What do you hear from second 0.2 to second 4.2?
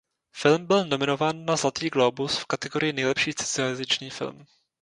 Film byl nominován na Zlatý glóbus v kategorii nejlepší cizojazyčný